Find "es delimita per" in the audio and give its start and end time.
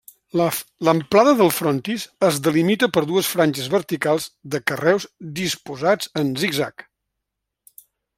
2.29-3.03